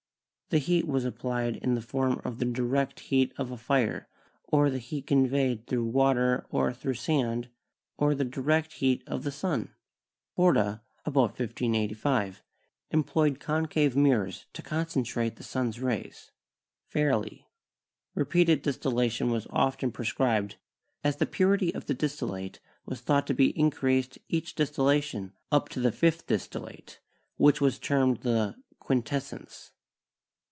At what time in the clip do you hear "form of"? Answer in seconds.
1.81-2.37